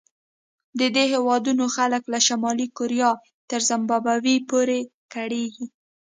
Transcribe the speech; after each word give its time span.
د 0.79 0.81
دې 0.95 1.03
هېوادونو 1.13 1.65
خلک 1.75 2.03
له 2.13 2.19
شمالي 2.27 2.67
کوریا 2.77 3.11
تر 3.49 3.59
زیمبابوې 3.69 4.35
پورې 4.49 4.79
کړېږي. 5.13 5.65